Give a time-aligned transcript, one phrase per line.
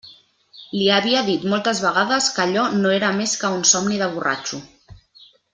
[0.77, 4.65] Li havia dit moltes vegades que allò no era més que un somni de borratxo.